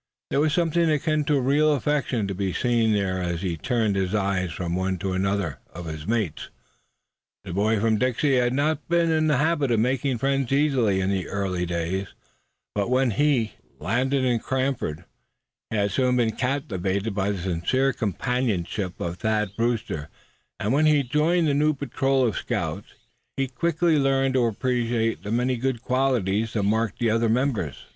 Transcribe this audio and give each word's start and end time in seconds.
There 0.31 0.39
was 0.39 0.51
something 0.55 0.89
akin 0.89 1.25
to 1.25 1.39
real 1.39 1.75
affection 1.75 2.27
to 2.27 2.33
be 2.33 2.53
seen 2.53 2.91
there 2.91 3.21
as 3.21 3.43
he 3.43 3.55
turned 3.55 3.95
his 3.95 4.15
eyes 4.15 4.51
from 4.51 4.75
one 4.75 4.97
to 4.97 5.13
another 5.13 5.59
of 5.71 5.85
his 5.85 6.07
mates. 6.07 6.49
The 7.43 7.53
boy 7.53 7.79
from 7.79 7.99
Dixie 7.99 8.37
had 8.37 8.51
not 8.51 8.89
been 8.89 9.11
in 9.11 9.27
the 9.27 9.37
habit 9.37 9.69
of 9.69 9.79
making 9.79 10.17
friends 10.17 10.51
easily 10.51 11.01
in 11.01 11.13
earlier 11.27 11.67
days; 11.67 12.07
but 12.73 12.89
when 12.89 13.11
he 13.11 13.53
landed 13.77 14.25
in 14.25 14.39
Cranford 14.39 15.05
he 15.69 15.75
had 15.77 15.91
soon 15.91 16.17
been 16.17 16.31
captivated 16.35 17.13
by 17.13 17.29
the 17.29 17.37
sincere 17.37 17.93
companionship 17.93 18.99
of 18.99 19.17
Thad 19.17 19.51
Brewster; 19.55 20.09
and 20.59 20.73
when 20.73 20.87
he 20.87 21.03
joined 21.03 21.47
the 21.47 21.53
new 21.53 21.75
patrol 21.75 22.25
of 22.25 22.33
the 22.33 22.39
scouts 22.39 22.87
he 23.37 23.47
quickly 23.47 23.99
learned 23.99 24.33
to 24.33 24.45
appreciate 24.45 25.21
the 25.21 25.31
many 25.31 25.57
good 25.57 25.83
qualities 25.83 26.53
that 26.53 26.63
marked 26.63 26.97
the 26.97 27.11
other 27.11 27.29
members. 27.29 27.85